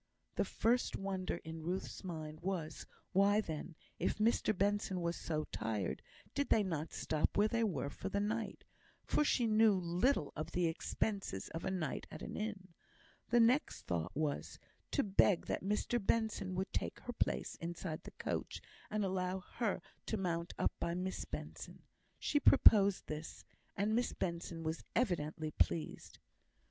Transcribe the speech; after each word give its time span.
The 0.33 0.45
first 0.45 0.95
wonder 0.95 1.35
in 1.43 1.61
Ruth's 1.61 2.03
mind 2.03 2.39
was, 2.39 2.87
why 3.11 3.39
then, 3.39 3.75
if 3.99 4.17
Mr 4.17 4.57
Benson 4.57 4.99
were 4.99 5.13
so 5.13 5.43
tired, 5.51 6.01
did 6.33 6.49
they 6.49 6.63
not 6.63 6.91
stop 6.91 7.37
where 7.37 7.47
they 7.47 7.63
were 7.63 7.91
for 7.91 8.09
the 8.09 8.19
night; 8.19 8.63
for 9.05 9.23
she 9.23 9.45
knew 9.45 9.73
little 9.73 10.33
of 10.35 10.53
the 10.53 10.65
expenses 10.65 11.49
of 11.49 11.63
a 11.65 11.69
night 11.69 12.07
at 12.09 12.23
an 12.23 12.35
inn. 12.35 12.69
The 13.29 13.39
next 13.39 13.83
thought 13.85 14.11
was, 14.17 14.57
to 14.89 15.03
beg 15.03 15.45
that 15.45 15.61
Mr 15.63 16.03
Benson 16.03 16.55
would 16.55 16.73
take 16.73 16.99
her 17.01 17.13
place 17.13 17.53
inside 17.61 18.01
the 18.01 18.09
coach, 18.17 18.59
and 18.89 19.05
allow 19.05 19.41
her 19.41 19.83
to 20.07 20.17
mount 20.17 20.55
up 20.57 20.71
by 20.79 20.95
Miss 20.95 21.25
Benson. 21.25 21.83
She 22.17 22.39
proposed 22.39 23.05
this, 23.05 23.45
and 23.77 23.93
Miss 23.93 24.13
Benson 24.13 24.63
was 24.63 24.83
evidently 24.95 25.51
pleased. 25.51 26.17